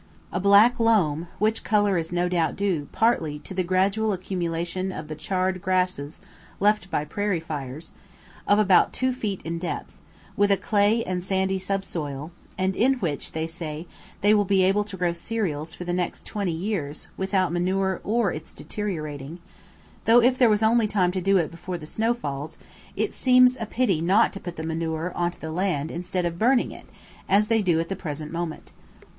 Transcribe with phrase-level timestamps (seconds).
[0.31, 5.07] A black loam (which colour is no doubt due, partly, to the gradual accumulation of
[5.07, 6.19] the charred grasses
[6.59, 7.91] left by prairie fires),
[8.47, 9.99] of about two feet in depth,
[10.35, 13.85] with a clay and sandy sub soil, and in which, they say,
[14.21, 18.33] they will be able to grow cereals for the next twenty years, without manure or
[18.33, 19.37] its deteriorating;
[20.05, 22.57] though if there was only time to do it before the snow falls,
[22.95, 26.39] it seems a pity not to put the manure on to the land instead of
[26.39, 26.87] burning it,
[27.29, 28.71] as they do at the present moment.